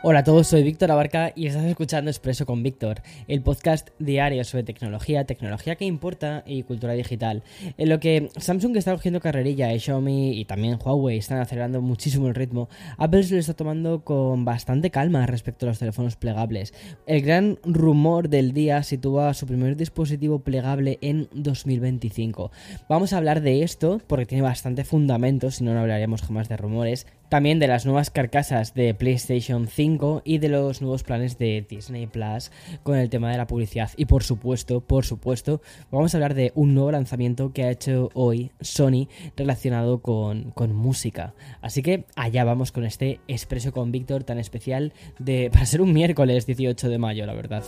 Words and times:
Hola 0.00 0.20
a 0.20 0.24
todos, 0.24 0.46
soy 0.46 0.62
Víctor 0.62 0.92
Abarca 0.92 1.32
y 1.34 1.48
estás 1.48 1.64
escuchando 1.64 2.08
Expreso 2.08 2.46
con 2.46 2.62
Víctor, 2.62 3.02
el 3.26 3.42
podcast 3.42 3.88
diario 3.98 4.44
sobre 4.44 4.62
tecnología, 4.62 5.24
tecnología 5.24 5.74
que 5.74 5.86
importa 5.86 6.44
y 6.46 6.62
cultura 6.62 6.92
digital. 6.92 7.42
En 7.76 7.88
lo 7.88 7.98
que 7.98 8.30
Samsung 8.36 8.76
está 8.76 8.92
cogiendo 8.92 9.18
carrerilla 9.18 9.72
y 9.72 9.80
Xiaomi 9.80 10.38
y 10.38 10.44
también 10.44 10.78
Huawei 10.80 11.18
están 11.18 11.40
acelerando 11.40 11.82
muchísimo 11.82 12.28
el 12.28 12.36
ritmo, 12.36 12.68
Apple 12.96 13.24
se 13.24 13.34
lo 13.34 13.40
está 13.40 13.54
tomando 13.54 14.04
con 14.04 14.44
bastante 14.44 14.92
calma 14.92 15.26
respecto 15.26 15.66
a 15.66 15.70
los 15.70 15.80
teléfonos 15.80 16.14
plegables. 16.14 16.72
El 17.08 17.22
gran 17.22 17.58
rumor 17.64 18.28
del 18.28 18.52
día 18.52 18.84
sitúa 18.84 19.34
su 19.34 19.46
primer 19.46 19.76
dispositivo 19.76 20.38
plegable 20.38 20.98
en 21.00 21.28
2025. 21.32 22.52
Vamos 22.88 23.12
a 23.12 23.16
hablar 23.16 23.40
de 23.40 23.64
esto 23.64 24.00
porque 24.06 24.26
tiene 24.26 24.42
bastante 24.42 24.84
fundamento, 24.84 25.50
si 25.50 25.64
no, 25.64 25.74
no 25.74 25.80
hablaríamos 25.80 26.22
jamás 26.22 26.48
de 26.48 26.56
rumores. 26.56 27.08
También 27.28 27.58
de 27.58 27.66
las 27.66 27.84
nuevas 27.84 28.10
carcasas 28.10 28.72
de 28.72 28.94
PlayStation 28.94 29.68
5 29.68 30.22
y 30.24 30.38
de 30.38 30.48
los 30.48 30.80
nuevos 30.80 31.02
planes 31.02 31.36
de 31.36 31.64
Disney 31.68 32.06
Plus 32.06 32.50
con 32.82 32.96
el 32.96 33.10
tema 33.10 33.30
de 33.30 33.36
la 33.36 33.46
publicidad. 33.46 33.90
Y 33.96 34.06
por 34.06 34.24
supuesto, 34.24 34.80
por 34.80 35.04
supuesto, 35.04 35.60
vamos 35.90 36.14
a 36.14 36.16
hablar 36.16 36.32
de 36.32 36.52
un 36.54 36.74
nuevo 36.74 36.90
lanzamiento 36.90 37.52
que 37.52 37.64
ha 37.64 37.70
hecho 37.70 38.08
hoy 38.14 38.50
Sony 38.60 39.08
relacionado 39.36 40.00
con, 40.00 40.52
con 40.52 40.74
música. 40.74 41.34
Así 41.60 41.82
que 41.82 42.06
allá 42.16 42.44
vamos 42.44 42.72
con 42.72 42.84
este 42.84 43.20
expreso 43.28 43.72
con 43.72 43.92
Víctor 43.92 44.24
tan 44.24 44.38
especial 44.38 44.94
de 45.18 45.50
para 45.52 45.66
ser 45.66 45.82
un 45.82 45.92
miércoles 45.92 46.46
18 46.46 46.88
de 46.88 46.98
mayo, 46.98 47.26
la 47.26 47.34
verdad. 47.34 47.62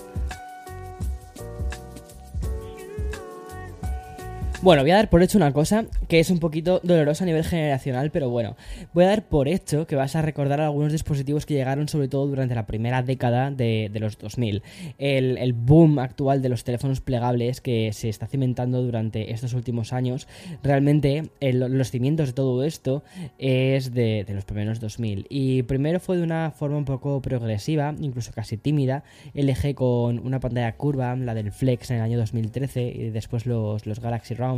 Bueno, 4.62 4.82
voy 4.82 4.90
a 4.90 4.96
dar 4.96 5.08
por 5.08 5.22
hecho 5.22 5.38
una 5.38 5.54
cosa 5.54 5.86
que 6.06 6.20
es 6.20 6.28
un 6.28 6.38
poquito 6.38 6.82
dolorosa 6.84 7.24
a 7.24 7.26
nivel 7.26 7.44
generacional, 7.44 8.10
pero 8.10 8.28
bueno, 8.28 8.56
voy 8.92 9.04
a 9.04 9.06
dar 9.06 9.26
por 9.26 9.48
hecho 9.48 9.86
que 9.86 9.96
vas 9.96 10.16
a 10.16 10.20
recordar 10.20 10.60
algunos 10.60 10.92
dispositivos 10.92 11.46
que 11.46 11.54
llegaron 11.54 11.88
sobre 11.88 12.08
todo 12.08 12.26
durante 12.26 12.54
la 12.54 12.66
primera 12.66 13.02
década 13.02 13.50
de, 13.50 13.90
los 13.94 14.18
2000. 14.18 14.62
El, 14.98 15.54
boom 15.54 15.98
actual 15.98 16.42
de 16.42 16.50
los 16.50 16.62
teléfonos 16.62 17.00
plegables 17.00 17.62
que 17.62 17.94
se 17.94 18.10
está 18.10 18.26
cimentando 18.26 18.82
durante 18.82 19.32
estos 19.32 19.54
últimos 19.54 19.94
años, 19.94 20.28
realmente 20.62 21.30
los 21.40 21.90
cimientos 21.90 22.28
de 22.28 22.32
todo 22.34 22.62
esto 22.62 23.02
es 23.38 23.94
de, 23.94 24.26
los 24.28 24.44
primeros 24.44 24.78
2000. 24.78 25.24
Y 25.30 25.62
primero 25.62 26.00
fue 26.00 26.18
de 26.18 26.22
una 26.22 26.50
forma 26.50 26.76
un 26.76 26.84
poco 26.84 27.22
progresiva, 27.22 27.94
incluso 27.98 28.30
casi 28.32 28.58
tímida, 28.58 29.04
LG 29.32 29.74
con 29.74 30.18
una 30.18 30.38
pantalla 30.38 30.76
curva, 30.76 31.16
la 31.16 31.32
del 31.32 31.50
Flex 31.50 31.92
en 31.92 31.96
el 31.96 32.02
año 32.02 32.18
2013 32.18 32.82
y 32.82 33.08
después 33.08 33.46
los, 33.46 33.86
los 33.86 34.00
Galaxy 34.00 34.34
Round 34.34 34.49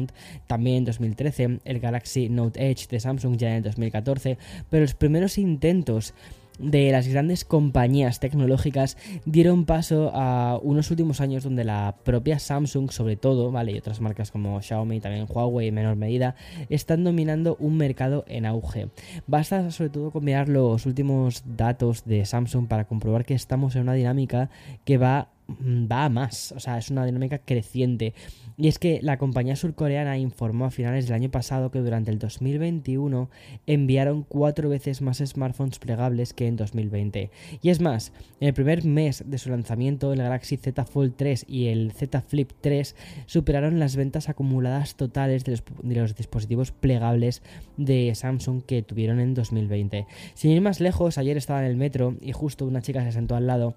también 0.47 0.79
en 0.79 0.85
2013, 0.85 1.61
el 1.65 1.81
Galaxy 1.81 2.29
Note 2.29 2.71
Edge 2.71 2.87
de 2.89 3.01
Samsung 3.01 3.37
ya 3.37 3.51
en 3.51 3.57
el 3.57 3.63
2014, 3.63 4.39
pero 4.71 4.83
los 4.83 4.95
primeros 4.95 5.39
intentos 5.39 6.15
de 6.59 6.93
las 6.93 7.09
grandes 7.09 7.45
compañías 7.45 8.21
tecnológicas 8.21 8.97
dieron 9.25 9.65
paso 9.65 10.11
a 10.15 10.59
unos 10.63 10.91
últimos 10.91 11.21
años 11.21 11.45
donde 11.45 11.65
la 11.65 11.97
propia 12.05 12.39
Samsung, 12.39 12.91
sobre 12.91 13.17
todo, 13.17 13.51
¿vale? 13.51 13.73
Y 13.73 13.79
otras 13.79 14.01
marcas 14.01 14.31
como 14.31 14.61
Xiaomi 14.61 15.01
también 15.01 15.27
Huawei 15.29 15.69
en 15.69 15.75
menor 15.75 15.97
medida, 15.97 16.35
están 16.69 17.05
dominando 17.05 17.57
un 17.59 17.77
mercado 17.77 18.25
en 18.29 18.47
auge. 18.47 18.89
Basta 19.27 19.71
sobre 19.71 19.91
todo 19.91 20.11
con 20.11 20.23
los 20.47 20.87
últimos 20.87 21.43
datos 21.57 22.05
de 22.05 22.25
Samsung 22.25 22.69
para 22.69 22.85
comprobar 22.87 23.25
que 23.25 23.35
estamos 23.35 23.75
en 23.75 23.83
una 23.83 23.95
dinámica 23.95 24.51
que 24.85 24.99
va 24.99 25.29
va 25.49 26.05
a 26.05 26.09
más, 26.09 26.53
o 26.53 26.61
sea, 26.61 26.79
es 26.79 26.91
una 26.91 27.05
dinámica 27.05 27.39
creciente. 27.39 28.15
Y 28.57 28.69
es 28.69 28.79
que 28.79 29.01
la 29.03 29.17
compañía 29.17 29.57
surcoreana 29.57 30.19
informó 30.19 30.67
a 30.67 30.71
finales 30.71 31.07
del 31.07 31.15
año 31.15 31.31
pasado 31.31 31.71
que 31.71 31.81
durante 31.81 32.11
el 32.11 32.19
2021 32.19 33.31
enviaron 33.67 34.25
cuatro 34.25 34.69
veces 34.69 35.01
más 35.01 35.19
smartphones 35.19 35.79
plegables 35.79 36.35
que 36.35 36.47
en 36.47 36.57
2020. 36.57 37.31
Y 37.63 37.71
es 37.71 37.81
más, 37.81 38.13
en 38.41 38.49
el 38.49 38.55
primer 38.55 38.85
mes 38.85 39.25
de 39.27 39.39
su 39.39 39.51
lanzamiento, 39.51 40.13
el 40.13 40.21
Galaxy 40.21 40.57
Z 40.59 40.85
Fold 40.85 41.15
3 41.17 41.47
y 41.49 41.69
el 41.69 41.93
Z 41.93 42.21
Flip 42.21 42.51
3 42.61 42.95
superaron 43.27 43.79
las 43.79 43.97
ventas 43.97 44.29
acumuladas 44.29 44.97
totales 44.97 45.45
de 45.45 45.53
los, 45.53 45.65
de 45.83 45.95
los 45.95 46.15
dispositivos 46.15 46.73
plegables 46.73 47.43
de 47.77 48.15
Samsung 48.15 48.63
que 48.63 48.83
tuvieron 48.83 49.19
en 49.19 49.35
2020. 49.35 50.07
Sin 50.35 50.51
ir 50.51 50.61
más 50.61 50.81
lejos, 50.81 51.19
ayer 51.19 51.37
estaba 51.37 51.61
en 51.61 51.71
el 51.71 51.77
metro 51.77 52.17
y 52.21 52.33
justo 52.33 52.67
una 52.67 52.83
chica 52.83 53.03
se 53.03 53.13
sentó 53.13 53.35
al 53.35 53.47
lado 53.47 53.75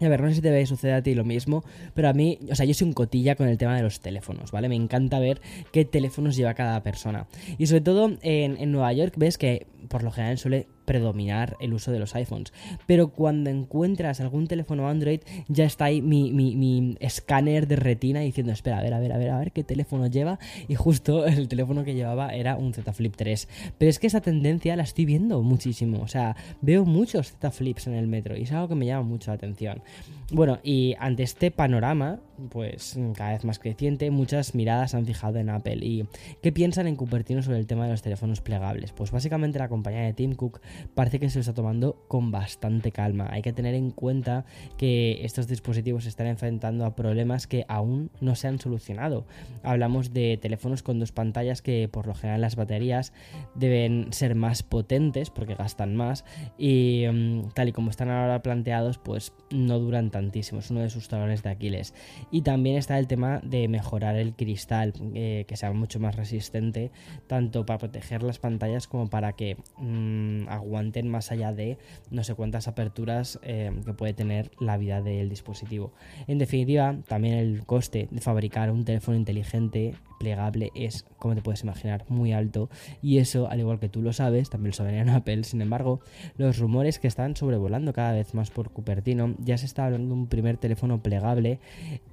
a 0.00 0.08
ver, 0.08 0.20
no 0.20 0.28
sé 0.28 0.36
si 0.36 0.40
te 0.40 0.66
suceder 0.66 0.94
a 0.94 1.02
ti 1.02 1.14
lo 1.14 1.24
mismo, 1.24 1.64
pero 1.94 2.08
a 2.08 2.12
mí, 2.12 2.38
o 2.50 2.54
sea, 2.54 2.66
yo 2.66 2.74
soy 2.74 2.88
un 2.88 2.94
cotilla 2.94 3.36
con 3.36 3.48
el 3.48 3.58
tema 3.58 3.76
de 3.76 3.82
los 3.82 4.00
teléfonos, 4.00 4.50
¿vale? 4.50 4.68
Me 4.68 4.76
encanta 4.76 5.18
ver 5.18 5.40
qué 5.72 5.84
teléfonos 5.84 6.36
lleva 6.36 6.54
cada 6.54 6.82
persona. 6.82 7.26
Y 7.58 7.66
sobre 7.66 7.80
todo 7.80 8.12
en, 8.22 8.56
en 8.58 8.72
Nueva 8.72 8.92
York 8.92 9.14
ves 9.16 9.38
que 9.38 9.66
por 9.88 10.02
lo 10.02 10.10
general 10.10 10.38
suele 10.38 10.68
predominar 10.84 11.56
el 11.60 11.72
uso 11.74 11.92
de 11.92 11.98
los 11.98 12.14
iPhones. 12.14 12.52
Pero 12.86 13.08
cuando 13.08 13.50
encuentras 13.50 14.20
algún 14.20 14.46
teléfono 14.46 14.88
Android, 14.88 15.20
ya 15.48 15.64
está 15.64 15.86
ahí 15.86 16.02
mi, 16.02 16.32
mi, 16.32 16.96
escáner 17.00 17.66
de 17.66 17.76
retina 17.76 18.20
diciendo, 18.20 18.52
espera, 18.52 18.78
a 18.78 18.82
ver, 18.82 18.94
a 18.94 19.00
ver, 19.00 19.12
a 19.12 19.18
ver, 19.18 19.30
a 19.30 19.38
ver 19.38 19.52
qué 19.52 19.64
teléfono 19.64 20.06
lleva. 20.06 20.38
Y 20.68 20.74
justo 20.74 21.26
el 21.26 21.48
teléfono 21.48 21.84
que 21.84 21.94
llevaba 21.94 22.34
era 22.34 22.56
un 22.56 22.74
Z 22.74 22.92
Flip 22.92 23.14
3. 23.16 23.48
Pero 23.78 23.90
es 23.90 23.98
que 23.98 24.06
esa 24.06 24.20
tendencia 24.20 24.76
la 24.76 24.82
estoy 24.82 25.04
viendo 25.04 25.42
muchísimo. 25.42 26.02
O 26.02 26.08
sea, 26.08 26.36
veo 26.60 26.84
muchos 26.84 27.32
Z 27.32 27.50
Flips 27.50 27.86
en 27.86 27.94
el 27.94 28.06
metro 28.06 28.36
y 28.36 28.42
es 28.42 28.52
algo 28.52 28.68
que 28.68 28.74
me 28.74 28.86
llama 28.86 29.08
mucho 29.08 29.30
la 29.30 29.36
atención. 29.36 29.82
Bueno, 30.30 30.58
y 30.62 30.94
ante 30.98 31.22
este 31.22 31.50
panorama, 31.50 32.20
pues 32.50 32.98
cada 33.14 33.32
vez 33.32 33.44
más 33.44 33.58
creciente, 33.58 34.10
muchas 34.10 34.54
miradas 34.54 34.94
han 34.94 35.06
fijado 35.06 35.38
en 35.38 35.50
Apple. 35.50 35.78
¿Y 35.82 36.06
qué 36.42 36.50
piensan 36.50 36.86
en 36.86 36.96
Cupertino 36.96 37.42
sobre 37.42 37.58
el 37.58 37.66
tema 37.66 37.84
de 37.84 37.92
los 37.92 38.02
teléfonos 38.02 38.40
plegables? 38.40 38.92
Pues 38.92 39.10
básicamente 39.10 39.58
la 39.58 39.68
compañía 39.74 40.02
de 40.02 40.12
Tim 40.12 40.34
Cook 40.34 40.60
parece 40.94 41.18
que 41.18 41.28
se 41.28 41.38
lo 41.38 41.40
está 41.40 41.52
tomando 41.52 42.04
con 42.06 42.30
bastante 42.30 42.92
calma. 42.92 43.28
Hay 43.30 43.42
que 43.42 43.52
tener 43.52 43.74
en 43.74 43.90
cuenta 43.90 44.44
que 44.78 45.24
estos 45.24 45.48
dispositivos 45.48 46.04
se 46.04 46.10
están 46.10 46.28
enfrentando 46.28 46.86
a 46.86 46.94
problemas 46.94 47.48
que 47.48 47.64
aún 47.68 48.10
no 48.20 48.36
se 48.36 48.46
han 48.46 48.60
solucionado. 48.60 49.26
Hablamos 49.64 50.12
de 50.12 50.38
teléfonos 50.40 50.82
con 50.84 51.00
dos 51.00 51.10
pantallas 51.10 51.60
que 51.60 51.88
por 51.90 52.06
lo 52.06 52.14
general 52.14 52.40
las 52.40 52.54
baterías 52.54 53.12
deben 53.56 54.12
ser 54.12 54.36
más 54.36 54.62
potentes 54.62 55.30
porque 55.30 55.56
gastan 55.56 55.96
más 55.96 56.24
y 56.56 57.04
mm, 57.12 57.48
tal 57.54 57.68
y 57.68 57.72
como 57.72 57.90
están 57.90 58.10
ahora 58.10 58.42
planteados 58.42 58.98
pues 58.98 59.32
no 59.50 59.80
duran 59.80 60.10
tantísimo. 60.10 60.60
Es 60.60 60.70
uno 60.70 60.80
de 60.80 60.90
sus 60.90 61.08
talones 61.08 61.42
de 61.42 61.50
Aquiles. 61.50 61.94
Y 62.30 62.42
también 62.42 62.76
está 62.76 62.98
el 62.98 63.08
tema 63.08 63.40
de 63.42 63.66
mejorar 63.66 64.16
el 64.16 64.34
cristal, 64.34 64.92
eh, 65.14 65.44
que 65.48 65.56
sea 65.56 65.72
mucho 65.72 65.98
más 65.98 66.14
resistente, 66.14 66.92
tanto 67.26 67.66
para 67.66 67.78
proteger 67.78 68.22
las 68.22 68.38
pantallas 68.38 68.86
como 68.86 69.08
para 69.08 69.32
que 69.32 69.56
mm, 69.78 70.48
aguanten 70.48 71.08
más 71.08 71.32
allá 71.32 71.52
de 71.52 71.78
no 72.10 72.24
sé 72.24 72.34
cuántas 72.34 72.68
aperturas 72.68 73.38
eh, 73.42 73.72
que 73.84 73.92
puede 73.94 74.12
tener 74.12 74.50
la 74.58 74.76
vida 74.76 75.02
del 75.02 75.28
dispositivo. 75.28 75.92
En 76.26 76.38
definitiva, 76.38 76.96
también 77.08 77.34
el 77.34 77.64
coste 77.64 78.08
de 78.10 78.20
fabricar 78.20 78.70
un 78.70 78.84
teléfono 78.84 79.16
inteligente 79.16 79.94
plegable 80.24 80.72
es, 80.74 81.04
como 81.18 81.34
te 81.34 81.42
puedes 81.42 81.62
imaginar, 81.62 82.04
muy 82.08 82.32
alto 82.32 82.70
y 83.02 83.18
eso, 83.18 83.46
al 83.50 83.60
igual 83.60 83.78
que 83.78 83.90
tú 83.90 84.00
lo 84.00 84.14
sabes, 84.14 84.48
también 84.48 84.70
lo 84.70 84.74
saben 84.74 84.94
en 84.94 85.08
Apple. 85.10 85.44
Sin 85.44 85.60
embargo, 85.60 86.00
los 86.38 86.58
rumores 86.58 86.98
que 86.98 87.08
están 87.08 87.36
sobrevolando 87.36 87.92
cada 87.92 88.12
vez 88.12 88.32
más 88.32 88.50
por 88.50 88.70
Cupertino, 88.70 89.34
ya 89.38 89.58
se 89.58 89.66
está 89.66 89.84
hablando 89.84 90.14
de 90.14 90.20
un 90.20 90.26
primer 90.28 90.56
teléfono 90.56 91.02
plegable 91.02 91.58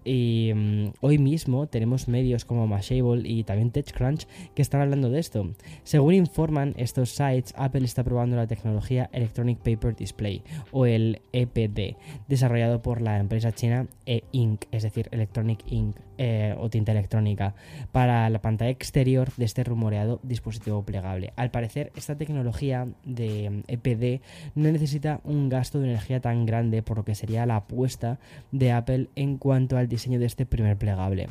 y 0.04 0.52
mm, 0.54 0.86
hoy 1.00 1.18
mismo 1.19 1.68
tenemos 1.68 2.10
medios 2.10 2.44
como 2.44 2.68
Mashable 2.68 3.22
y 3.24 3.44
también 3.44 3.72
TechCrunch 3.72 4.28
que 4.54 4.62
están 4.62 4.81
hablando 4.81 5.10
de 5.10 5.19
esto. 5.19 5.50
Según 5.84 6.16
informan 6.16 6.74
estos 6.75 7.12
sites, 7.12 7.54
Apple 7.56 7.86
está 7.86 8.04
probando 8.04 8.36
la 8.36 8.48
tecnología 8.48 9.10
Electronic 9.14 9.60
Paper 9.60 9.96
Display 9.96 10.44
o 10.72 10.86
el 10.86 11.22
EPD, 11.31 11.96
desarrollado 12.28 12.81
por 12.81 13.02
la 13.02 13.19
empresa 13.19 13.54
china 13.54 13.88
E-Ink, 14.06 14.66
es 14.72 14.84
decir, 14.84 15.07
Electronic 15.12 15.64
Ink 15.68 15.96
eh, 16.18 16.56
o 16.60 16.69
tinta 16.69 16.92
electrónica 16.92 17.56
la 18.06 18.42
pantalla 18.42 18.71
exterior 18.71 19.30
de 19.38 19.45
este 19.45 19.63
rumoreado 19.63 20.19
dispositivo 20.24 20.83
plegable. 20.83 21.33
Al 21.36 21.51
parecer, 21.51 21.92
esta 21.95 22.18
tecnología 22.18 22.88
de 23.03 23.63
EPD 23.68 24.21
no 24.56 24.71
necesita 24.71 25.21
un 25.24 25.50
gasto 25.50 25.80
de 25.80 25.89
energía 25.89 26.19
tan 26.19 26.45
grande, 26.45 26.83
por 26.83 26.98
lo 26.98 27.06
que 27.06 27.15
sería 27.15 27.45
la 27.45 27.57
apuesta 27.57 28.19
de 28.51 28.71
Apple 28.71 29.09
en 29.15 29.38
cuanto 29.38 29.77
al 29.77 29.88
diseño 29.88 30.19
de 30.19 30.25
este 30.25 30.45
primer 30.45 30.77
plegable. 30.77 31.27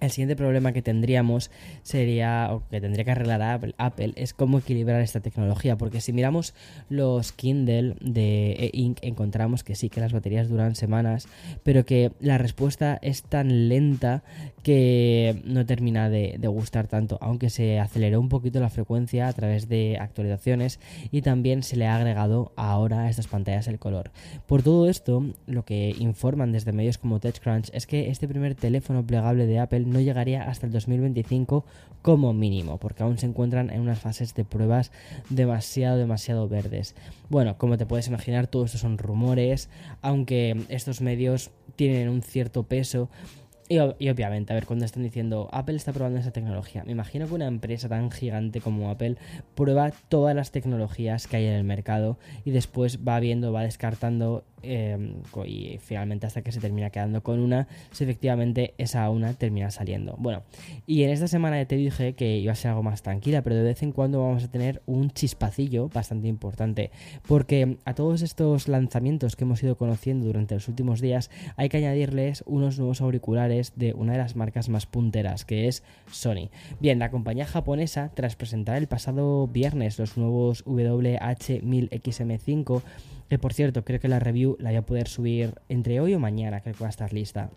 El 0.00 0.10
siguiente 0.10 0.36
problema 0.36 0.72
que 0.72 0.82
tendríamos 0.82 1.50
sería, 1.82 2.48
o 2.52 2.62
que 2.68 2.80
tendría 2.80 3.04
que 3.04 3.10
arreglar 3.10 3.72
Apple, 3.78 4.12
es 4.16 4.34
cómo 4.34 4.58
equilibrar 4.58 5.00
esta 5.00 5.20
tecnología, 5.20 5.76
porque 5.76 6.00
si 6.00 6.12
miramos 6.12 6.54
los 6.88 7.32
Kindle 7.32 7.96
de 8.00 8.52
e-ink 8.72 8.98
encontramos 9.02 9.64
que 9.64 9.74
sí, 9.74 9.88
que 9.88 10.00
las 10.00 10.12
baterías 10.12 10.48
duran 10.48 10.74
semanas, 10.74 11.28
pero 11.62 11.84
que 11.84 12.12
la 12.20 12.38
respuesta 12.38 12.98
es 13.02 13.22
tan 13.22 13.68
lenta 13.68 14.22
que 14.62 15.40
no 15.44 15.66
termina 15.66 16.10
de, 16.10 16.36
de 16.38 16.48
gustar 16.48 16.86
tanto, 16.86 17.18
aunque 17.20 17.50
se 17.50 17.78
aceleró 17.78 18.20
un 18.20 18.28
poquito 18.28 18.60
la 18.60 18.70
frecuencia 18.70 19.28
a 19.28 19.32
través 19.32 19.68
de 19.68 19.98
actualizaciones 19.98 20.80
y 21.10 21.22
también 21.22 21.62
se 21.62 21.76
le 21.76 21.86
ha 21.86 21.96
agregado 21.96 22.52
ahora 22.56 23.02
a 23.02 23.10
estas 23.10 23.26
pantallas 23.26 23.68
el 23.68 23.78
color. 23.78 24.10
Por 24.46 24.62
todo 24.62 24.88
esto, 24.88 25.24
lo 25.46 25.64
que 25.64 25.94
informan 25.98 26.52
desde 26.52 26.72
medios 26.72 26.98
como 26.98 27.20
TechCrunch 27.20 27.70
es 27.72 27.86
que 27.86 28.10
este 28.10 28.28
primer 28.28 28.54
teléfono 28.54 29.06
plegable 29.06 29.46
de 29.46 29.58
Apple 29.58 29.87
no 29.88 30.00
llegaría 30.00 30.48
hasta 30.48 30.66
el 30.66 30.72
2025 30.72 31.64
como 32.02 32.32
mínimo, 32.32 32.78
porque 32.78 33.02
aún 33.02 33.18
se 33.18 33.26
encuentran 33.26 33.70
en 33.70 33.80
unas 33.80 33.98
fases 33.98 34.34
de 34.34 34.44
pruebas 34.44 34.92
demasiado, 35.30 35.98
demasiado 35.98 36.48
verdes. 36.48 36.94
Bueno, 37.28 37.58
como 37.58 37.76
te 37.76 37.86
puedes 37.86 38.08
imaginar, 38.08 38.46
todo 38.46 38.64
esto 38.64 38.78
son 38.78 38.98
rumores, 38.98 39.68
aunque 40.00 40.56
estos 40.68 41.00
medios 41.00 41.50
tienen 41.76 42.08
un 42.08 42.22
cierto 42.22 42.62
peso 42.62 43.08
y, 43.68 43.78
obviamente, 43.78 44.52
a 44.52 44.54
ver, 44.54 44.64
cuando 44.64 44.86
están 44.86 45.02
diciendo 45.02 45.48
Apple 45.52 45.76
está 45.76 45.92
probando 45.92 46.18
esa 46.18 46.30
tecnología, 46.30 46.84
me 46.84 46.92
imagino 46.92 47.26
que 47.26 47.34
una 47.34 47.46
empresa 47.46 47.88
tan 47.88 48.10
gigante 48.10 48.62
como 48.62 48.90
Apple 48.90 49.16
prueba 49.54 49.92
todas 50.08 50.34
las 50.34 50.52
tecnologías 50.52 51.26
que 51.26 51.36
hay 51.36 51.46
en 51.46 51.52
el 51.52 51.64
mercado 51.64 52.18
y 52.46 52.50
después 52.50 53.00
va 53.06 53.20
viendo, 53.20 53.52
va 53.52 53.62
descartando 53.62 54.44
em, 54.62 55.16
y 55.44 55.78
finalmente 55.80 56.26
hasta 56.26 56.40
que 56.42 56.50
se 56.50 56.60
termina 56.60 56.88
quedando 56.88 57.22
con 57.22 57.40
una, 57.40 57.68
si 57.92 58.04
efectivamente 58.04 58.74
esa 58.78 59.08
una 59.10 59.34
termina 59.34 59.70
saliendo. 59.70 60.16
Bueno, 60.18 60.44
y 60.86 61.02
en 61.02 61.10
esta 61.10 61.28
semana 61.28 61.62
te 61.66 61.76
dije 61.76 62.14
que 62.14 62.38
iba 62.38 62.52
a 62.52 62.56
ser 62.56 62.70
algo 62.70 62.82
más 62.82 63.02
tranquila, 63.02 63.42
pero 63.42 63.56
de 63.56 63.64
vez 63.64 63.82
en 63.82 63.92
cuando 63.92 64.22
vamos 64.22 64.44
a 64.44 64.50
tener 64.50 64.82
un 64.86 65.10
chispacillo 65.10 65.90
bastante 65.90 66.26
importante, 66.28 66.90
porque 67.26 67.76
a 67.84 67.94
todos 67.94 68.22
estos 68.22 68.66
lanzamientos 68.66 69.36
que 69.36 69.44
hemos 69.44 69.62
ido 69.62 69.76
conociendo 69.76 70.26
durante 70.26 70.54
los 70.54 70.68
últimos 70.68 71.02
días 71.02 71.30
hay 71.56 71.68
que 71.68 71.76
añadirles 71.76 72.42
unos 72.46 72.78
nuevos 72.78 73.02
auriculares 73.02 73.57
de 73.76 73.92
una 73.92 74.12
de 74.12 74.18
las 74.18 74.36
marcas 74.36 74.68
más 74.68 74.86
punteras, 74.86 75.44
que 75.44 75.66
es 75.68 75.82
Sony. 76.10 76.50
Bien, 76.80 76.98
la 76.98 77.10
compañía 77.10 77.46
japonesa, 77.46 78.10
tras 78.14 78.36
presentar 78.36 78.76
el 78.76 78.88
pasado 78.88 79.48
viernes 79.48 79.98
los 79.98 80.16
nuevos 80.16 80.64
WH-1000XM5, 80.64 82.82
que 83.28 83.38
por 83.38 83.52
cierto 83.52 83.84
creo 83.84 84.00
que 84.00 84.08
la 84.08 84.18
review 84.18 84.56
la 84.58 84.70
voy 84.70 84.76
a 84.76 84.86
poder 84.86 85.08
subir 85.08 85.54
entre 85.68 86.00
hoy 86.00 86.14
o 86.14 86.20
mañana, 86.20 86.60
creo 86.60 86.74
que 86.74 86.84
va 86.84 86.88
a 86.88 86.90
estar 86.90 87.12
lista. 87.12 87.50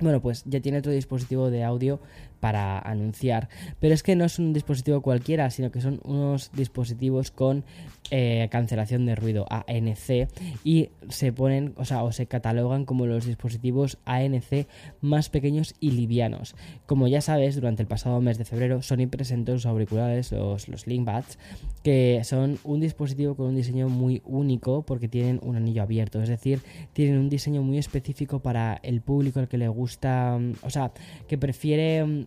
Bueno, 0.00 0.20
pues 0.20 0.44
ya 0.44 0.60
tiene 0.60 0.78
otro 0.78 0.92
dispositivo 0.92 1.50
de 1.50 1.64
audio 1.64 2.00
para 2.40 2.78
anunciar. 2.78 3.48
Pero 3.80 3.94
es 3.94 4.02
que 4.02 4.16
no 4.16 4.24
es 4.24 4.38
un 4.38 4.52
dispositivo 4.52 5.00
cualquiera, 5.00 5.50
sino 5.50 5.70
que 5.70 5.80
son 5.80 6.00
unos 6.04 6.50
dispositivos 6.52 7.30
con 7.30 7.64
eh, 8.10 8.48
cancelación 8.50 9.04
de 9.04 9.14
ruido 9.14 9.46
ANC 9.50 10.28
y 10.64 10.88
se 11.08 11.32
ponen, 11.32 11.74
o 11.76 11.84
sea, 11.84 12.02
o 12.02 12.12
se 12.12 12.26
catalogan 12.26 12.84
como 12.84 13.06
los 13.06 13.26
dispositivos 13.26 13.98
ANC 14.06 14.66
más 15.00 15.28
pequeños 15.28 15.74
y 15.80 15.90
livianos. 15.90 16.54
Como 16.86 17.06
ya 17.08 17.20
sabes, 17.20 17.54
durante 17.54 17.82
el 17.82 17.88
pasado 17.88 18.20
mes 18.20 18.38
de 18.38 18.44
febrero, 18.44 18.80
Sony 18.82 19.08
presentó 19.10 19.52
sus 19.52 19.66
auriculares, 19.66 20.32
los, 20.32 20.68
los 20.68 20.86
LinkBuds, 20.86 21.38
que 21.82 22.22
son 22.24 22.58
un 22.64 22.80
dispositivo 22.80 23.34
con 23.34 23.46
un 23.46 23.56
diseño 23.56 23.88
muy 23.88 24.22
único 24.24 24.82
porque 24.82 25.08
tienen 25.08 25.40
un 25.42 25.56
anillo 25.56 25.82
abierto, 25.82 26.22
es 26.22 26.28
decir, 26.28 26.60
tienen 26.92 27.18
un 27.18 27.28
diseño 27.28 27.62
muy 27.62 27.78
específico 27.78 28.40
para 28.40 28.80
el 28.82 29.00
público 29.00 29.40
al 29.40 29.48
que 29.48 29.58
le 29.58 29.68
gusta, 29.68 30.38
o 30.62 30.70
sea, 30.70 30.92
que 31.26 31.38
prefiere 31.38 32.04
mm, 32.04 32.26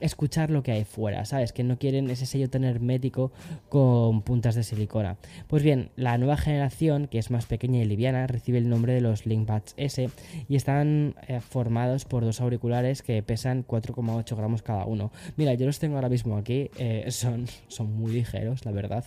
escuchar 0.00 0.50
lo 0.50 0.62
que 0.62 0.72
hay 0.72 0.84
fuera, 0.84 1.24
¿sabes? 1.24 1.52
Que 1.52 1.64
no 1.64 1.78
quieren 1.78 2.10
ese 2.10 2.26
sello 2.26 2.48
tan 2.50 2.64
hermético 2.64 3.32
con 3.68 4.22
puntas 4.22 4.54
de 4.54 4.62
silicona. 4.62 5.16
Pues 5.48 5.62
bien, 5.62 5.90
la 5.96 6.18
nueva 6.18 6.36
generación, 6.36 7.06
que 7.06 7.18
es 7.18 7.30
más 7.30 7.46
pequeña 7.46 7.80
y 7.80 7.84
liviana, 7.84 8.26
recibe 8.26 8.58
el 8.58 8.68
nombre 8.68 8.94
de 8.94 9.00
los 9.00 9.26
LinkBuds 9.26 9.74
S 9.76 10.10
y 10.48 10.56
están 10.56 11.14
eh, 11.28 11.40
formados 11.40 12.04
por 12.04 12.24
dos 12.24 12.40
auriculares 12.40 13.02
que 13.02 13.22
pesan 13.22 13.66
4,8 13.66 14.36
gramos 14.36 14.62
cada 14.62 14.84
uno. 14.84 15.12
Mira, 15.36 15.54
yo 15.54 15.66
los 15.66 15.78
tengo 15.78 15.96
ahora 15.96 16.08
mismo 16.08 16.36
aquí, 16.36 16.70
eh, 16.78 17.06
son, 17.10 17.46
son 17.68 17.92
muy 17.92 18.12
ligeros, 18.12 18.64
la 18.64 18.72
verdad, 18.72 19.04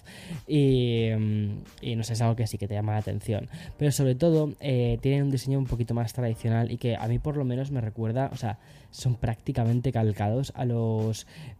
y, 0.47 1.09
mm, 1.17 1.49
y, 1.81 1.95
no 1.95 2.03
sé, 2.03 2.13
es 2.13 2.21
algo 2.21 2.35
que 2.35 2.47
sí 2.47 2.57
que 2.57 2.67
te 2.67 2.73
llama 2.73 2.93
la 2.93 2.99
atención. 2.99 3.49
Pero 3.77 3.91
sobre 3.91 4.15
todo, 4.15 4.53
eh, 4.59 4.97
tienen 5.01 5.23
un 5.23 5.31
diseño 5.31 5.57
un 5.57 5.65
poquito 5.65 5.93
más 5.93 6.13
tradicional 6.13 6.71
y 6.71 6.77
que 6.77 6.95
a 6.95 7.07
mí 7.07 7.19
por 7.19 7.37
lo 7.37 7.45
menos 7.45 7.71
me 7.71 7.81
recuerda, 7.81 8.29
o 8.31 8.37
sea, 8.37 8.59
son 8.91 9.15
prácticamente 9.15 9.91
calcados 9.91 10.53
a 10.55 10.65
los 10.65 10.82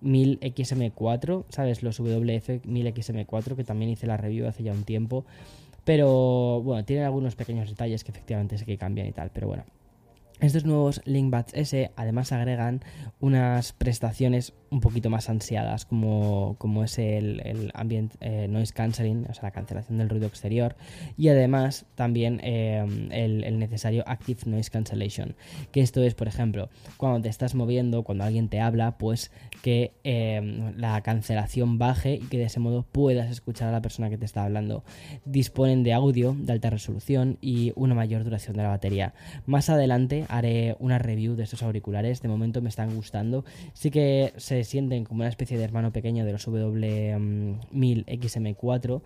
1000XM4, 0.02 1.46
¿sabes? 1.50 1.84
Los 1.84 2.00
WF 2.00 2.66
1000XM4, 2.66 3.56
que 3.56 3.64
también 3.64 3.92
hice 3.92 4.08
la 4.08 4.18
review 4.18 4.48
hace 4.48 4.64
ya 4.64 4.72
un 4.72 4.84
tiempo. 4.84 5.26
Pero 5.84 6.62
bueno, 6.64 6.86
tienen 6.86 7.06
algunos 7.06 7.36
pequeños 7.36 7.70
detalles 7.70 8.04
que 8.04 8.12
efectivamente 8.12 8.58
sé 8.58 8.66
que 8.66 8.78
cambian 8.78 9.08
y 9.08 9.12
tal, 9.12 9.32
pero 9.32 9.48
bueno. 9.48 9.64
Estos 10.40 10.66
nuevos 10.66 11.02
LinkBuds 11.06 11.54
S 11.54 11.92
además 11.96 12.32
agregan 12.32 12.82
unas 13.22 13.72
prestaciones 13.72 14.54
un 14.74 14.82
poquito 14.82 15.10
más 15.10 15.30
ansiadas, 15.30 15.86
como, 15.86 16.56
como 16.58 16.84
es 16.84 16.98
el, 16.98 17.42
el 17.46 17.72
ambient 17.76 18.16
eh, 18.22 18.48
noise 18.50 18.74
cancelling, 18.74 19.28
o 19.30 19.34
sea, 19.34 19.44
la 19.44 19.52
cancelación 19.52 20.00
del 20.00 20.10
ruido 20.10 20.26
exterior, 20.26 20.76
y 21.16 21.30
además 21.30 21.86
también 21.96 22.42
eh, 22.44 22.84
el, 23.12 23.60
necesario 23.60 24.04
active 24.08 24.42
noise 24.46 24.72
cancellation, 24.72 25.36
que 25.72 25.82
esto 25.82 26.02
es, 26.02 26.16
por 26.16 26.28
ejemplo, 26.28 26.70
cuando 26.98 27.22
te 27.22 27.30
estás 27.30 27.54
moviendo, 27.54 28.04
cuando 28.04 28.24
alguien 28.24 28.50
te 28.50 28.60
habla, 28.60 28.98
pues 28.98 29.32
que 29.62 29.94
eh, 30.04 30.74
la 30.76 31.00
cancelación 31.02 31.78
baje 31.78 32.16
y 32.16 32.26
que 32.28 32.38
de 32.38 32.46
ese 32.46 32.60
modo 32.60 32.84
puedas 32.84 33.30
escuchar 33.30 33.70
a 33.70 33.72
la 33.72 33.82
persona 33.82 34.10
que 34.10 34.18
te 34.18 34.26
está 34.26 34.44
hablando. 34.44 34.84
Disponen 35.24 35.84
de 35.84 35.94
audio 35.94 36.36
de 36.38 36.52
alta 36.52 36.72
resolución 36.72 37.38
y 37.42 37.72
una 37.76 37.94
mayor 37.94 38.24
duración 38.24 38.58
de 38.58 38.64
la 38.64 38.70
batería. 38.70 39.14
Más 39.46 39.70
adelante 39.70 40.26
haré 40.30 40.76
una 40.80 40.98
review 40.98 41.36
de 41.36 41.44
estos 41.44 41.62
auriculares, 41.62 42.22
de 42.22 42.28
momento 42.28 42.62
me 42.62 42.70
están 42.70 42.96
gustando, 42.96 43.46
sí 43.74 43.92
que 43.92 44.34
se 44.38 44.63
sienten 44.66 45.06
como 45.06 45.22
una 45.22 45.30
especie 45.30 45.58
de 45.58 45.64
hermano 45.64 45.92
pequeño 45.92 46.26
de 46.26 46.32
los 46.32 46.48
W1000XM4, 46.48 49.02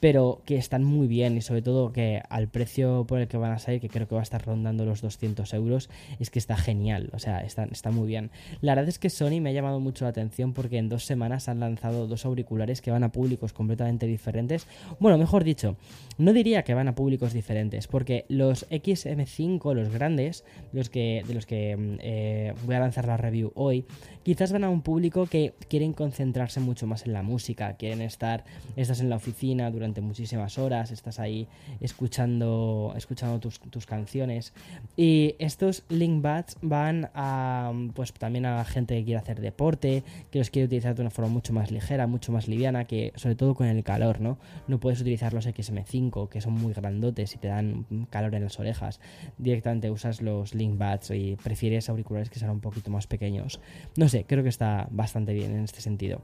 pero 0.00 0.42
que 0.44 0.56
están 0.56 0.84
muy 0.84 1.06
bien 1.06 1.36
y 1.36 1.40
sobre 1.40 1.62
todo 1.62 1.92
que 1.92 2.22
al 2.28 2.48
precio 2.48 3.04
por 3.06 3.20
el 3.20 3.28
que 3.28 3.36
van 3.36 3.52
a 3.52 3.58
salir, 3.58 3.80
que 3.80 3.88
creo 3.88 4.08
que 4.08 4.14
va 4.14 4.20
a 4.20 4.22
estar 4.22 4.44
rondando 4.44 4.84
los 4.84 5.00
200 5.00 5.52
euros, 5.54 5.90
es 6.18 6.30
que 6.30 6.38
está 6.38 6.56
genial, 6.56 7.10
o 7.12 7.18
sea, 7.18 7.40
está, 7.40 7.64
está 7.64 7.90
muy 7.90 8.06
bien. 8.06 8.30
La 8.60 8.74
verdad 8.74 8.88
es 8.88 8.98
que 8.98 9.10
Sony 9.10 9.40
me 9.40 9.50
ha 9.50 9.52
llamado 9.52 9.80
mucho 9.80 10.04
la 10.04 10.10
atención 10.10 10.52
porque 10.52 10.78
en 10.78 10.88
dos 10.88 11.04
semanas 11.04 11.48
han 11.48 11.60
lanzado 11.60 12.06
dos 12.06 12.24
auriculares 12.24 12.80
que 12.80 12.90
van 12.90 13.04
a 13.04 13.12
públicos 13.12 13.52
completamente 13.52 14.06
diferentes. 14.06 14.66
Bueno, 15.00 15.18
mejor 15.18 15.44
dicho, 15.44 15.76
no 16.18 16.32
diría 16.32 16.62
que 16.62 16.74
van 16.74 16.88
a 16.88 16.94
públicos 16.94 17.32
diferentes, 17.32 17.86
porque 17.86 18.24
los 18.28 18.68
XM5, 18.70 19.74
los 19.74 19.88
grandes, 19.88 20.44
los 20.72 20.90
que, 20.90 21.24
de 21.26 21.34
los 21.34 21.46
que 21.46 21.76
mm, 21.76 21.96
eh, 22.00 22.54
voy 22.64 22.74
a 22.74 22.80
lanzar 22.80 23.06
la 23.06 23.16
review 23.16 23.52
hoy, 23.54 23.84
quizás 24.22 24.52
van 24.52 24.64
a 24.64 24.70
un 24.70 24.82
público 24.88 25.26
que 25.26 25.52
quieren 25.68 25.92
concentrarse 25.92 26.60
mucho 26.60 26.86
más 26.86 27.04
en 27.04 27.12
la 27.12 27.22
música, 27.22 27.74
quieren 27.74 28.00
estar, 28.00 28.46
estás 28.74 29.00
en 29.00 29.10
la 29.10 29.16
oficina 29.16 29.70
durante 29.70 30.00
muchísimas 30.00 30.56
horas, 30.56 30.92
estás 30.92 31.18
ahí 31.18 31.46
escuchando, 31.82 32.94
escuchando 32.96 33.38
tus, 33.38 33.84
canciones. 33.84 34.54
Y 34.96 35.34
estos 35.40 35.84
LinkBuds 35.90 36.56
van 36.62 37.10
a, 37.14 37.70
pues 37.92 38.14
también 38.14 38.46
a 38.46 38.64
gente 38.64 38.96
que 38.96 39.04
quiere 39.04 39.18
hacer 39.18 39.42
deporte, 39.42 40.04
que 40.30 40.38
los 40.38 40.48
quiere 40.48 40.64
utilizar 40.64 40.94
de 40.94 41.02
una 41.02 41.10
forma 41.10 41.30
mucho 41.30 41.52
más 41.52 41.70
ligera, 41.70 42.06
mucho 42.06 42.32
más 42.32 42.48
liviana, 42.48 42.86
que 42.86 43.12
sobre 43.16 43.34
todo 43.34 43.54
con 43.54 43.66
el 43.66 43.84
calor, 43.84 44.22
¿no? 44.22 44.38
No 44.68 44.80
puedes 44.80 45.02
utilizar 45.02 45.34
los 45.34 45.46
XM5, 45.46 46.30
que 46.30 46.40
son 46.40 46.54
muy 46.54 46.72
grandotes 46.72 47.34
y 47.34 47.36
te 47.36 47.48
dan 47.48 47.84
calor 48.08 48.34
en 48.34 48.44
las 48.44 48.58
orejas. 48.58 49.00
Directamente 49.36 49.90
usas 49.90 50.22
los 50.22 50.54
LinkBuds 50.54 51.10
y 51.10 51.36
prefieres 51.36 51.90
auriculares 51.90 52.30
que 52.30 52.38
sean 52.38 52.52
un 52.52 52.60
poquito 52.60 52.90
más 52.90 53.06
pequeños. 53.06 53.60
No 53.94 54.08
sé, 54.08 54.24
creo 54.24 54.42
que 54.42 54.48
está 54.48 54.67
bastante 54.90 55.32
bien 55.32 55.52
en 55.52 55.64
este 55.64 55.80
sentido. 55.80 56.22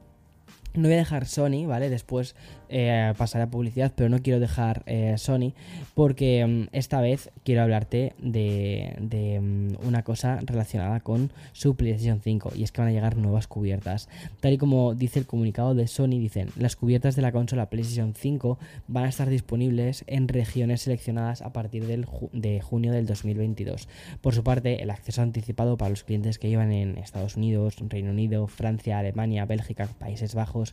No 0.75 0.89
voy 0.89 0.95
a 0.95 0.99
dejar 0.99 1.27
Sony, 1.27 1.67
¿vale? 1.67 1.89
Después 1.89 2.35
eh, 2.69 3.15
pasaré 3.17 3.45
a 3.45 3.47
publicidad, 3.47 3.93
pero 3.95 4.09
no 4.09 4.19
quiero 4.21 4.41
dejar 4.41 4.83
eh, 4.87 5.15
Sony 5.19 5.53
porque 5.95 6.45
mm, 6.45 6.75
esta 6.77 7.01
vez 7.01 7.31
quiero 7.45 7.63
hablarte 7.63 8.15
de, 8.19 9.39
mm, 9.41 9.87
una 9.87 10.03
cosa 10.03 10.41
relacionada 10.45 10.99
con 10.99 11.31
su 11.53 11.77
PlayStation 11.77 12.21
5 12.21 12.55
y 12.57 12.65
es 12.65 12.73
que 12.73 12.81
van 12.81 12.89
a 12.89 12.93
llegar 12.93 13.17
nuevas 13.17 13.47
cubiertas. 13.47 14.09
Tal 14.41 14.55
y 14.55 14.59
como 14.59 14.97
dice 14.97 15.21
el 15.21 15.27
comunicado 15.27 15.77
de 15.77 15.87
Sony, 15.87 16.19
dicen, 16.19 16.49
las 16.57 16.75
cubiertas 16.75 17.15
de 17.15 17.23
la 17.23 17.31
consola 17.31 17.71
PlayStation 17.71 18.13
5 18.13 18.59
van 18.89 19.05
a 19.05 19.09
estar 19.11 19.31
disponibles 19.31 20.03
en 20.09 20.27
regiones 20.27 20.83
seleccionadas 20.83 21.43
a 21.43 21.53
partir 21.53 21.87
del 21.87 22.07
de 22.33 22.61
junio 22.61 22.91
del 22.91 23.07
2022. 23.07 23.89
Por 24.21 24.35
su 24.35 24.43
parte, 24.43 24.83
el 24.83 24.91
acceso 24.91 25.23
anticipado 25.23 25.77
para 25.77 25.91
los 25.91 26.03
clientes 26.03 26.41
que 26.41 26.49
llevan 26.49 26.73
en 26.73 26.99
Estados 26.99 27.37
Unidos, 27.37 27.77
Reino 27.89 28.11
Unido, 28.11 28.49
Francia, 28.49 28.99
Alemania, 28.99 29.45
Bélgica, 29.45 29.89
Países 30.01 30.35
Bajos, 30.35 30.64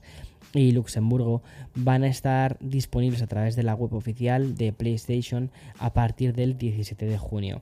Y 0.54 0.74
Luxemburgo 0.74 1.42
van 1.76 2.04
a 2.04 2.08
estar 2.08 2.58
disponibles 2.60 3.22
a 3.22 3.28
través 3.28 3.56
de 3.56 3.64
la 3.64 3.74
web 3.74 3.94
oficial 3.94 4.56
de 4.56 4.74
PlayStation 4.74 5.50
a 5.80 5.94
partir 5.94 6.34
del 6.34 6.58
17 6.58 7.06
de 7.06 7.18
junio. 7.18 7.62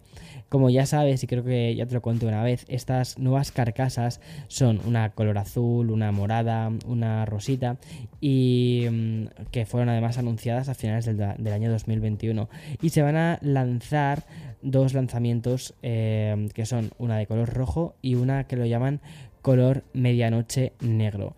Como 0.50 0.71
ya 0.71 0.88
sabes, 0.88 1.24
y 1.24 1.27
creo 1.27 1.43
que 1.43 1.75
ya 1.75 1.86
te 1.86 1.93
lo 1.93 2.01
conté 2.01 2.25
una 2.25 2.41
vez, 2.41 2.65
estas 2.67 3.19
nuevas 3.19 3.51
carcasas 3.51 4.19
son 4.48 4.81
una 4.86 5.12
color 5.12 5.38
azul, 5.38 5.91
una 5.91 6.12
morada, 6.12 6.71
una 6.88 7.25
rosita 7.25 7.77
y 8.19 8.88
mm, 8.89 9.25
que 9.51 9.67
fueron 9.67 9.89
además 9.89 10.17
anunciadas 10.17 10.69
a 10.69 10.74
finales 10.74 11.05
del, 11.05 11.53
año 11.53 11.69
2021 11.71 12.50
y 12.81 12.89
se 12.89 13.03
van 13.03 13.15
a 13.15 13.38
lanzar 13.41 14.25
dos 14.63 14.93
lanzamientos 14.93 15.75
eh, 15.83 16.50
que 16.55 16.65
son 16.65 16.89
una 16.98 17.17
de 17.17 17.27
color 17.27 17.53
rojo 17.53 17.95
y 18.01 18.15
una 18.15 18.45
que 18.45 18.55
lo 18.55 18.65
llaman 18.65 19.01
color 19.41 19.83
medianoche 19.93 20.74
negro. 20.79 21.36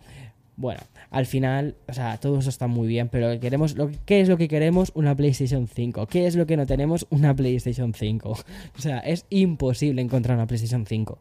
Bueno, 0.62 0.82
al 1.10 1.26
final, 1.26 1.76
o 1.90 1.94
sea, 1.94 2.18
todo 2.20 2.38
eso 2.38 2.50
está 2.50 2.68
muy 2.68 2.88
bien, 2.88 3.10
pero 3.10 3.40
queremos, 3.40 3.76
lo, 3.76 3.90
¿qué 4.06 4.22
es 4.22 4.30
lo 4.30 4.38
que 4.38 4.48
queremos? 4.48 4.92
Una 4.94 5.16
PlayStation 5.16 5.68
5. 5.68 6.06
¿Qué 6.06 6.28
es 6.28 6.36
lo 6.36 6.46
que 6.46 6.56
no 6.56 6.68
tenemos? 6.68 7.08
Una 7.10 7.36
PlayStation 7.36 7.96
5. 7.96 8.30
O 8.78 8.82
sea, 8.82 9.00
es 9.00 9.26
imposible 9.30 10.02
encontrar 10.04 10.38
una 10.38 10.46
PlayStation 10.46 10.86
5. 10.86 11.20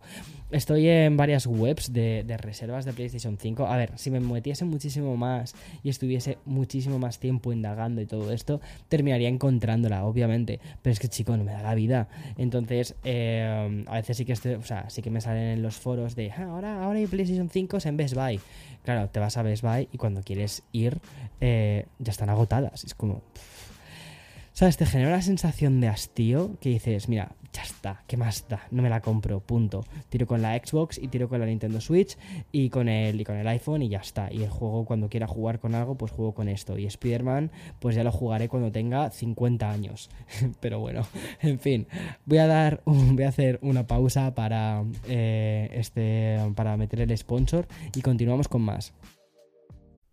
Estoy 0.51 0.89
en 0.89 1.17
varias 1.17 1.47
webs 1.47 1.93
de, 1.93 2.25
reservas 2.39 2.85
de 2.85 2.93
PlayStation 2.93 3.39
5. 3.39 3.67
A 3.67 3.77
ver, 3.77 3.93
si 3.97 4.11
me 4.11 4.19
metiese 4.19 4.65
muchísimo 4.65 5.17
más 5.17 5.55
y 5.85 5.91
estuviese 5.91 6.39
muchísimo 6.45 6.99
más 6.99 7.21
tiempo 7.21 7.53
indagando 7.53 8.01
y 8.01 8.07
todo 8.07 8.33
esto, 8.33 8.61
terminaría 8.89 9.29
encontrándola, 9.29 10.05
obviamente. 10.05 10.59
Pero 10.83 10.93
es 10.93 10.99
que, 10.99 11.07
chico, 11.07 11.37
no 11.37 11.45
me 11.45 11.53
da 11.53 11.63
la 11.63 11.77
vida. 11.77 12.09
Entonces, 12.37 12.97
eh, 13.05 13.85
a 13.87 13.95
veces 13.95 14.17
sí 14.17 14.25
que, 14.25 14.33
estoy, 14.33 14.55
o 14.55 14.63
sea, 14.65 14.91
sí 14.91 15.03
que 15.03 15.11
me 15.11 15.21
salen 15.21 15.45
en 15.45 15.63
los 15.63 15.77
foros 15.77 16.17
de 16.17 16.33
ah, 16.33 16.49
ahora, 16.51 16.83
ahora 16.83 16.99
hay 16.99 17.07
PlayStation 17.07 17.49
5 17.49 17.79
en 17.85 17.97
Best 17.97 18.15
Buy. 18.15 18.41
Claro, 18.85 19.09
te 19.09 19.21
vas 19.21 19.37
a 19.37 19.43
Best 19.43 19.63
Buy 19.63 19.89
y 19.93 19.99
cuando 19.99 20.23
quieres 20.23 20.65
ir, 20.73 20.99
eh, 21.41 21.87
ya 22.01 22.11
están 22.11 22.29
agotadas. 22.29 22.83
Es 22.83 22.95
como. 22.95 23.23
¿Sabes? 24.61 24.77
Te 24.77 24.85
genera 24.85 25.09
una 25.09 25.23
sensación 25.23 25.81
de 25.81 25.89
hastío 25.89 26.59
que 26.61 26.69
dices, 26.69 27.09
mira, 27.09 27.33
ya 27.51 27.63
está, 27.63 28.03
¿qué 28.07 28.19
más 28.19 28.47
da? 28.47 28.67
No 28.71 28.83
me 28.83 28.91
la 28.91 29.01
compro, 29.01 29.41
punto. 29.41 29.87
Tiro 30.11 30.27
con 30.27 30.43
la 30.43 30.55
Xbox 30.55 30.99
y 30.99 31.09
tiro 31.09 31.31
con 31.31 31.41
la 31.41 31.47
Nintendo 31.47 31.81
Switch 31.81 32.19
y 32.53 32.69
con 32.69 32.87
el, 32.91 33.19
y 33.19 33.25
con 33.25 33.37
el 33.37 33.49
iPhone 33.49 33.81
y 33.81 33.89
ya 33.89 34.01
está. 34.01 34.31
Y 34.31 34.43
el 34.43 34.51
juego, 34.51 34.85
cuando 34.85 35.09
quiera 35.09 35.27
jugar 35.27 35.61
con 35.61 35.75
algo, 35.75 35.95
pues 35.95 36.13
juego 36.13 36.35
con 36.35 36.47
esto. 36.47 36.77
Y 36.77 36.85
Spider-Man, 36.85 37.51
pues 37.79 37.97
ya 37.97 38.05
lo 38.05 38.13
jugaré 38.13 38.51
cuando 38.51 38.71
tenga 38.71 39.09
50 39.09 39.71
años. 39.71 40.11
Pero 40.61 40.79
bueno, 40.79 41.07
en 41.41 41.59
fin, 41.59 41.87
voy 42.27 42.37
a 42.37 42.47
dar, 42.47 42.83
voy 42.85 43.23
a 43.23 43.29
hacer 43.29 43.61
una 43.63 43.87
pausa 43.87 44.35
para, 44.35 44.85
eh, 45.09 45.71
este, 45.73 46.37
para 46.55 46.77
meter 46.77 47.01
el 47.01 47.17
sponsor 47.17 47.67
y 47.95 48.03
continuamos 48.03 48.47
con 48.47 48.61
más. 48.61 48.93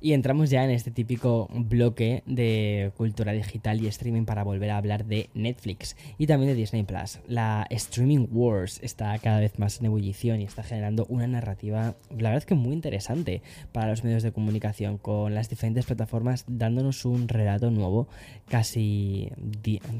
Y 0.00 0.12
entramos 0.12 0.48
ya 0.48 0.62
en 0.62 0.70
este 0.70 0.92
típico 0.92 1.48
bloque 1.52 2.22
de 2.24 2.92
cultura 2.96 3.32
digital 3.32 3.82
y 3.82 3.88
streaming 3.88 4.26
para 4.26 4.44
volver 4.44 4.70
a 4.70 4.76
hablar 4.76 5.06
de 5.06 5.28
Netflix 5.34 5.96
y 6.18 6.28
también 6.28 6.52
de 6.52 6.54
Disney 6.54 6.84
Plus. 6.84 7.18
La 7.26 7.66
Streaming 7.68 8.28
Wars 8.30 8.78
está 8.84 9.18
cada 9.18 9.40
vez 9.40 9.58
más 9.58 9.80
en 9.80 9.86
ebullición 9.86 10.40
y 10.40 10.44
está 10.44 10.62
generando 10.62 11.04
una 11.08 11.26
narrativa, 11.26 11.96
la 12.16 12.30
verdad 12.30 12.44
que 12.44 12.54
muy 12.54 12.74
interesante 12.74 13.42
para 13.72 13.88
los 13.88 14.04
medios 14.04 14.22
de 14.22 14.30
comunicación, 14.30 14.98
con 14.98 15.34
las 15.34 15.50
diferentes 15.50 15.84
plataformas 15.86 16.44
dándonos 16.46 17.04
un 17.04 17.26
relato 17.26 17.72
nuevo 17.72 18.06
casi, 18.48 19.32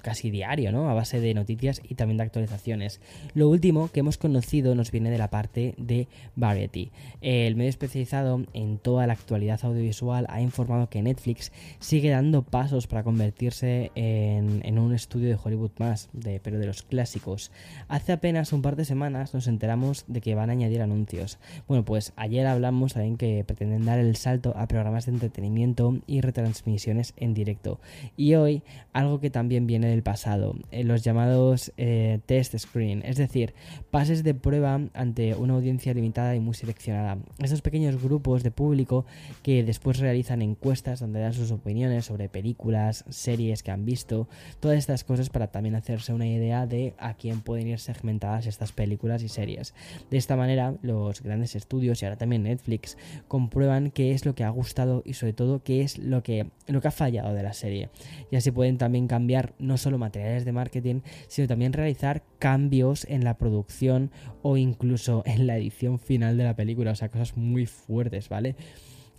casi 0.02 0.30
diario, 0.30 0.70
¿no? 0.70 0.88
A 0.88 0.94
base 0.94 1.18
de 1.20 1.34
noticias 1.34 1.82
y 1.82 1.96
también 1.96 2.18
de 2.18 2.22
actualizaciones. 2.22 3.00
Lo 3.34 3.48
último 3.48 3.90
que 3.90 4.00
hemos 4.00 4.16
conocido 4.16 4.76
nos 4.76 4.92
viene 4.92 5.10
de 5.10 5.18
la 5.18 5.30
parte 5.30 5.74
de 5.76 6.06
Variety, 6.36 6.92
el 7.20 7.56
medio 7.56 7.70
especializado 7.70 8.44
en 8.54 8.78
toda 8.78 9.08
la 9.08 9.14
actualidad 9.14 9.58
audiovisual 9.64 9.87
ha 10.28 10.40
informado 10.40 10.88
que 10.88 11.02
Netflix 11.02 11.52
sigue 11.78 12.10
dando 12.10 12.42
pasos 12.42 12.86
para 12.86 13.02
convertirse 13.02 13.90
en, 13.94 14.78
un 14.78 14.94
estudio 14.94 15.28
de 15.28 15.38
Hollywood 15.42 15.72
más, 15.78 16.08
pero 16.42 16.58
de 16.58 16.66
los 16.66 16.82
clásicos. 16.82 17.50
Hace 17.88 18.12
apenas 18.12 18.52
un 18.52 18.62
par 18.62 18.76
de 18.76 18.84
semanas 18.84 19.34
nos 19.34 19.46
enteramos 19.46 20.04
de 20.06 20.20
que 20.20 20.34
van 20.34 20.50
a 20.50 20.52
añadir 20.52 20.82
anuncios. 20.82 21.38
Bueno, 21.66 21.84
pues 21.84 22.12
ayer 22.16 22.46
hablamos 22.46 22.94
también 22.94 23.16
que 23.16 23.44
pretenden 23.44 23.84
dar 23.84 23.98
el 23.98 24.16
salto 24.16 24.54
a 24.56 24.66
programas 24.68 25.06
de 25.06 25.12
entretenimiento 25.12 25.98
y 26.06 26.20
retransmisiones 26.20 27.14
en 27.16 27.34
directo. 27.34 27.80
Y 28.16 28.34
hoy 28.34 28.62
algo 28.92 29.20
que 29.20 29.30
también 29.30 29.66
viene 29.66 29.88
del 29.88 30.02
pasado, 30.02 30.54
eh, 30.70 30.84
los 30.84 31.02
llamados 31.02 31.72
eh, 31.76 32.20
test 32.26 32.56
screen, 32.58 33.02
es 33.04 33.16
decir, 33.16 33.54
pases 33.90 34.24
de 34.24 34.34
prueba 34.34 34.80
ante 34.94 35.34
una 35.34 35.54
audiencia 35.54 35.94
limitada 35.94 36.34
y 36.34 36.40
muy 36.40 36.54
seleccionada. 36.54 37.18
Estos 37.38 37.62
pequeños 37.62 38.02
grupos 38.02 38.42
de 38.42 38.50
público 38.50 39.04
que 39.42 39.62
después 39.62 39.77
Después 39.78 40.00
realizan 40.00 40.42
encuestas 40.42 40.98
donde 40.98 41.20
dan 41.20 41.34
sus 41.34 41.52
opiniones 41.52 42.06
sobre 42.06 42.28
películas, 42.28 43.04
series 43.10 43.62
que 43.62 43.70
han 43.70 43.84
visto, 43.84 44.28
todas 44.58 44.76
estas 44.76 45.04
cosas 45.04 45.30
para 45.30 45.52
también 45.52 45.76
hacerse 45.76 46.12
una 46.12 46.26
idea 46.26 46.66
de 46.66 46.94
a 46.98 47.14
quién 47.14 47.42
pueden 47.42 47.68
ir 47.68 47.78
segmentadas 47.78 48.48
estas 48.48 48.72
películas 48.72 49.22
y 49.22 49.28
series. 49.28 49.74
De 50.10 50.16
esta 50.16 50.34
manera, 50.34 50.74
los 50.82 51.22
grandes 51.22 51.54
estudios 51.54 52.02
y 52.02 52.06
ahora 52.06 52.18
también 52.18 52.42
Netflix 52.42 52.98
comprueban 53.28 53.92
qué 53.92 54.14
es 54.14 54.26
lo 54.26 54.34
que 54.34 54.42
ha 54.42 54.50
gustado 54.50 55.04
y 55.06 55.12
sobre 55.12 55.32
todo 55.32 55.62
qué 55.62 55.82
es 55.82 55.96
lo 55.96 56.24
que, 56.24 56.50
lo 56.66 56.80
que 56.80 56.88
ha 56.88 56.90
fallado 56.90 57.32
de 57.32 57.44
la 57.44 57.52
serie. 57.52 57.90
Y 58.32 58.36
así 58.36 58.50
pueden 58.50 58.78
también 58.78 59.06
cambiar 59.06 59.54
no 59.60 59.76
solo 59.76 59.96
materiales 59.96 60.44
de 60.44 60.50
marketing, 60.50 61.02
sino 61.28 61.46
también 61.46 61.72
realizar 61.72 62.24
cambios 62.40 63.06
en 63.08 63.22
la 63.22 63.38
producción 63.38 64.10
o 64.42 64.56
incluso 64.56 65.22
en 65.24 65.46
la 65.46 65.56
edición 65.56 66.00
final 66.00 66.36
de 66.36 66.42
la 66.42 66.56
película, 66.56 66.90
o 66.90 66.96
sea, 66.96 67.10
cosas 67.10 67.36
muy 67.36 67.66
fuertes, 67.66 68.28
¿vale? 68.28 68.56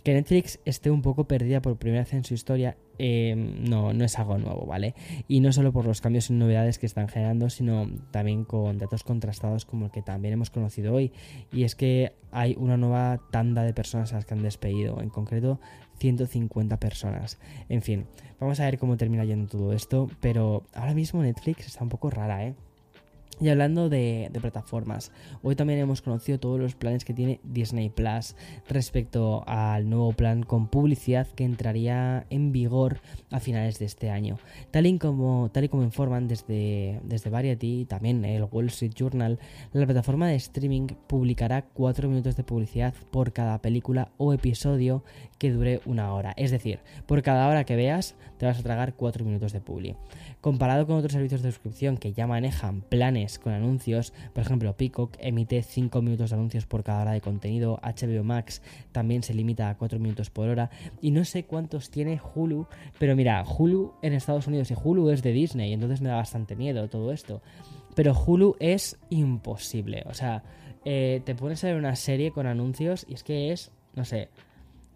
Que 0.02 0.14
Netflix 0.14 0.60
esté 0.64 0.90
un 0.90 1.02
poco 1.02 1.24
perdida 1.24 1.60
por 1.60 1.76
primera 1.76 2.02
vez 2.02 2.12
en 2.14 2.24
su 2.24 2.34
historia 2.34 2.76
eh, 3.02 3.34
no, 3.34 3.94
no 3.94 4.04
es 4.04 4.18
algo 4.18 4.36
nuevo, 4.36 4.66
¿vale? 4.66 4.94
Y 5.26 5.40
no 5.40 5.52
solo 5.52 5.72
por 5.72 5.86
los 5.86 6.02
cambios 6.02 6.28
y 6.28 6.34
novedades 6.34 6.78
que 6.78 6.84
están 6.84 7.08
generando, 7.08 7.48
sino 7.48 7.88
también 8.10 8.44
con 8.44 8.76
datos 8.76 9.04
contrastados 9.04 9.64
como 9.64 9.86
el 9.86 9.90
que 9.90 10.02
también 10.02 10.34
hemos 10.34 10.50
conocido 10.50 10.92
hoy. 10.94 11.10
Y 11.50 11.64
es 11.64 11.74
que 11.74 12.12
hay 12.30 12.56
una 12.58 12.76
nueva 12.76 13.20
tanda 13.30 13.62
de 13.62 13.72
personas 13.72 14.12
a 14.12 14.16
las 14.16 14.26
que 14.26 14.34
han 14.34 14.42
despedido, 14.42 15.00
en 15.00 15.08
concreto 15.08 15.60
150 15.98 16.78
personas. 16.78 17.38
En 17.68 17.80
fin, 17.80 18.06
vamos 18.38 18.60
a 18.60 18.64
ver 18.64 18.78
cómo 18.78 18.98
termina 18.98 19.24
yendo 19.24 19.48
todo 19.48 19.72
esto, 19.72 20.10
pero 20.20 20.64
ahora 20.74 20.92
mismo 20.92 21.22
Netflix 21.22 21.66
está 21.66 21.82
un 21.82 21.90
poco 21.90 22.10
rara, 22.10 22.46
¿eh? 22.46 22.54
Y 23.38 23.48
hablando 23.48 23.88
de, 23.88 24.30
plataformas, 24.40 25.12
hoy 25.42 25.56
también 25.56 25.78
hemos 25.78 26.02
conocido 26.02 26.38
todos 26.38 26.60
los 26.60 26.74
planes 26.74 27.06
que 27.06 27.14
tiene 27.14 27.40
Disney 27.42 27.88
Plus 27.88 28.36
respecto 28.68 29.44
al 29.46 29.88
nuevo 29.88 30.12
plan 30.12 30.42
con 30.42 30.68
publicidad 30.68 31.26
que 31.26 31.44
entraría 31.44 32.26
en 32.28 32.52
vigor 32.52 33.00
a 33.30 33.40
finales 33.40 33.78
de 33.78 33.86
este 33.86 34.10
año. 34.10 34.38
Tal 34.70 34.84
y 34.84 34.98
como, 34.98 35.50
tal 35.52 35.64
y 35.64 35.68
como 35.70 35.84
informan 35.84 36.28
desde, 36.28 37.00
desde 37.04 37.30
Variety 37.30 37.80
y 37.80 37.84
también 37.86 38.26
el 38.26 38.44
Wall 38.44 38.66
Street 38.66 38.92
Journal, 38.94 39.38
la 39.72 39.86
plataforma 39.86 40.28
de 40.28 40.36
streaming 40.36 40.88
publicará 41.06 41.62
4 41.62 42.10
minutos 42.10 42.36
de 42.36 42.44
publicidad 42.44 42.92
por 43.10 43.32
cada 43.32 43.62
película 43.62 44.10
o 44.18 44.34
episodio 44.34 45.02
que 45.38 45.50
dure 45.50 45.80
una 45.86 46.12
hora. 46.12 46.34
Es 46.36 46.50
decir, 46.50 46.80
por 47.06 47.22
cada 47.22 47.48
hora 47.48 47.64
que 47.64 47.76
veas 47.76 48.16
te 48.36 48.44
vas 48.44 48.58
a 48.58 48.62
tragar 48.62 48.94
4 48.94 49.24
minutos 49.24 49.52
de 49.52 49.60
publi. 49.62 49.96
Comparado 50.42 50.86
con 50.86 50.96
otros 50.96 51.12
servicios 51.12 51.42
de 51.42 51.50
suscripción 51.50 51.96
que 51.96 52.12
ya 52.12 52.26
manejan 52.26 52.82
planes 52.82 53.19
con 53.42 53.52
anuncios, 53.52 54.12
por 54.32 54.42
ejemplo, 54.42 54.76
Peacock 54.76 55.16
emite 55.18 55.62
5 55.62 56.02
minutos 56.02 56.30
de 56.30 56.36
anuncios 56.36 56.66
por 56.66 56.82
cada 56.82 57.02
hora 57.02 57.12
de 57.12 57.20
contenido, 57.20 57.80
HBO 57.82 58.24
Max 58.24 58.62
también 58.92 59.22
se 59.22 59.34
limita 59.34 59.68
a 59.68 59.76
4 59.76 59.98
minutos 59.98 60.30
por 60.30 60.48
hora 60.48 60.70
y 61.00 61.10
no 61.10 61.24
sé 61.24 61.44
cuántos 61.44 61.90
tiene 61.90 62.20
Hulu, 62.34 62.66
pero 62.98 63.14
mira, 63.16 63.44
Hulu 63.44 63.94
en 64.02 64.12
Estados 64.12 64.46
Unidos 64.46 64.70
y 64.70 64.74
Hulu 64.82 65.10
es 65.10 65.22
de 65.22 65.32
Disney, 65.32 65.72
entonces 65.72 66.00
me 66.00 66.08
da 66.08 66.16
bastante 66.16 66.56
miedo 66.56 66.88
todo 66.88 67.12
esto. 67.12 67.42
Pero 67.94 68.14
Hulu 68.14 68.56
es 68.60 68.98
imposible, 69.10 70.04
o 70.06 70.14
sea, 70.14 70.42
eh, 70.84 71.20
te 71.24 71.34
pones 71.34 71.62
a 71.64 71.68
ver 71.68 71.76
una 71.76 71.96
serie 71.96 72.30
con 72.30 72.46
anuncios 72.46 73.04
y 73.08 73.14
es 73.14 73.24
que 73.24 73.52
es, 73.52 73.72
no 73.94 74.04
sé, 74.04 74.30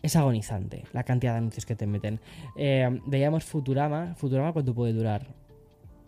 es 0.05 0.17
agonizante 0.17 0.85
la 0.93 1.03
cantidad 1.03 1.33
de 1.33 1.39
anuncios 1.39 1.65
que 1.65 1.77
te 1.77 1.87
meten. 1.87 2.21
Eh, 2.57 3.01
veíamos 3.07 3.45
Futurama. 3.45 4.15
Futurama, 4.17 4.53
¿cuánto 4.53 4.75
puede 4.75 4.93
durar? 4.93 5.27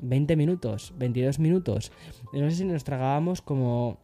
20 0.01 0.37
minutos, 0.37 0.95
22 0.99 1.39
minutos. 1.39 1.93
No 2.33 2.51
sé 2.51 2.57
si 2.57 2.65
nos 2.65 2.85
tragábamos 2.85 3.43
como 3.43 3.99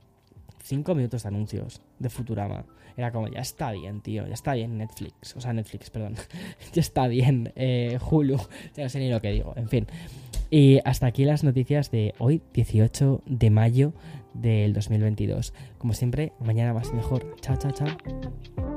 5 0.62 0.94
minutos 0.94 1.22
de 1.22 1.28
anuncios 1.28 1.80
de 1.99 2.11
Futurama. 2.11 2.64
Era 2.96 3.11
como, 3.11 3.28
ya 3.28 3.40
está 3.40 3.72
bien, 3.72 4.00
tío, 4.00 4.26
ya 4.26 4.34
está 4.34 4.52
bien 4.54 4.76
Netflix, 4.76 5.34
o 5.34 5.40
sea, 5.40 5.52
Netflix, 5.54 5.88
perdón, 5.88 6.14
ya 6.72 6.80
está 6.80 7.08
bien 7.08 7.52
eh, 7.56 7.99
Hulu, 8.11 8.37
ya 8.76 8.82
no 8.82 8.88
sé 8.90 8.99
ni 8.99 9.11
lo 9.11 9.20
que 9.20 9.30
digo, 9.30 9.54
en 9.56 9.68
fin. 9.68 9.87
Y 10.50 10.80
hasta 10.84 11.06
aquí 11.06 11.25
las 11.25 11.44
noticias 11.44 11.90
de 11.90 12.14
hoy, 12.18 12.42
18 12.52 13.22
de 13.25 13.50
mayo 13.50 13.94
del 14.34 14.75
2022. 14.75 15.54
Como 15.78 15.94
siempre, 15.94 16.32
mañana 16.40 16.75
más 16.75 16.92
mejor. 16.92 17.34
Chao, 17.40 17.56
chao, 17.56 17.72
chao. 17.72 18.72